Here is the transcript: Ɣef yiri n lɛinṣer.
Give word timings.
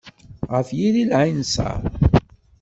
Ɣef 0.53 0.67
yiri 0.77 1.03
n 1.05 1.09
lɛinṣer. 1.11 1.79